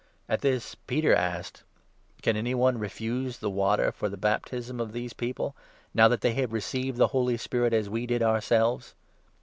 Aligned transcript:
At 0.27 0.41
this 0.41 0.73
Peter 0.87 1.13
asked: 1.13 1.61
"Can 2.23 2.35
any 2.35 2.55
one 2.55 2.79
refuse 2.79 3.37
the 3.37 3.51
water 3.51 3.91
for 3.91 4.09
the 4.09 4.17
baptism 4.17 4.79
of 4.79 4.93
these 4.93 5.13
47 5.13 5.17
people, 5.27 5.55
now 5.93 6.07
that 6.07 6.21
they 6.21 6.33
have 6.33 6.53
received 6.53 6.97
the 6.97 7.09
Holy 7.09 7.37
Spirit 7.37 7.71
as 7.71 7.87
we 7.87 8.07
did 8.07 8.23
ourselves 8.23 8.95